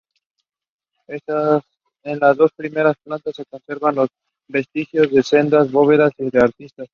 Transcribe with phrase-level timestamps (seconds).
[1.27, 4.09] En las dos primeras plantas se conservan los
[4.47, 6.85] vestigios de sendas bóvedas de arista.